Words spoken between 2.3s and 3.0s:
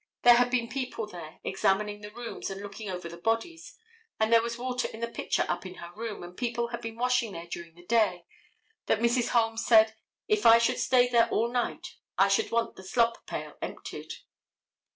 and looking